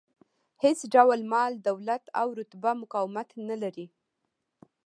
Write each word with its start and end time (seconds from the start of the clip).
هېڅ 0.63 0.79
ډول 0.93 1.19
مال، 1.31 1.53
دولت 1.67 2.03
او 2.21 2.27
رتبه 2.39 2.71
مقاومت 2.81 3.29
نه 3.49 3.55
لري. 3.63 3.87